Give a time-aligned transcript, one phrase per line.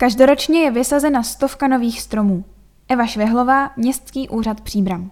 [0.00, 2.44] Každoročně je vysazena stovka nových stromů.
[2.88, 5.10] Eva Švehlová, Městský úřad Příbram.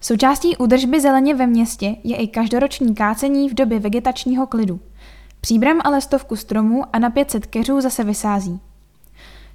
[0.00, 4.80] Součástí údržby zeleně ve městě je i každoroční kácení v době vegetačního klidu.
[5.40, 8.60] Příbram ale stovku stromů a na 500 keřů zase vysází.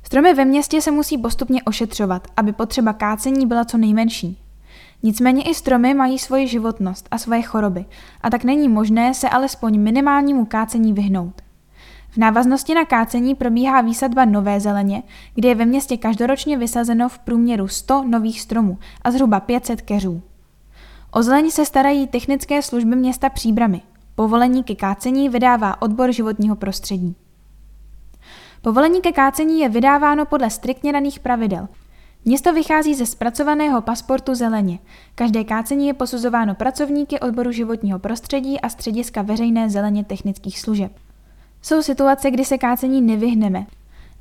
[0.04, 4.40] Stromy ve městě se musí postupně ošetřovat, aby potřeba kácení byla co nejmenší.
[5.04, 7.86] Nicméně i stromy mají svoji životnost a svoje choroby
[8.22, 11.47] a tak není možné se alespoň minimálnímu kácení vyhnout.
[12.10, 15.04] V návaznosti na kácení probíhá výsadba nové zeleně,
[15.36, 20.22] kde je ve městě každoročně vysazeno v průměru 100 nových stromů a zhruba 500 keřů.
[21.12, 23.82] O zeleň se starají technické služby města Příbramy.
[24.16, 27.16] Povolení ke kácení vydává odbor životního prostředí.
[28.62, 31.68] Povolení ke kácení je vydáváno podle striktně daných pravidel.
[32.26, 34.80] Město vychází ze zpracovaného pasportu zeleně.
[35.16, 40.92] Každé kácení je posuzováno pracovníky odboru životního prostředí a střediska veřejné zeleně technických služeb.
[41.62, 43.66] Jsou situace, kdy se kácení nevyhneme,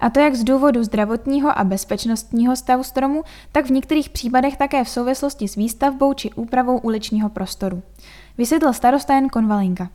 [0.01, 3.23] a to jak z důvodu zdravotního a bezpečnostního stavu stromu,
[3.53, 7.83] tak v některých případech také v souvislosti s výstavbou či úpravou uličního prostoru.
[8.39, 9.91] Vysvětlil starosta Jan Konvalinka.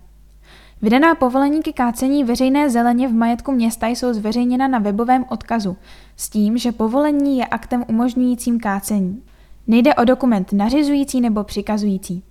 [0.82, 5.78] Vydaná povolení ke kácení veřejné zeleně v majetku města jsou zveřejněna na webovém odkazu,
[6.18, 9.24] s tím, že povolení je aktem umožňujícím kácení.
[9.68, 12.24] Nejde o dokument nařizující nebo přikazující.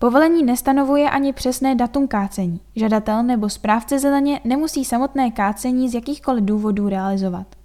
[0.00, 2.60] Povolení nestanovuje ani přesné datum kácení.
[2.76, 7.57] Žadatel nebo správce zeleně nemusí samotné kácení z jakýchkoliv důvodů realizovat.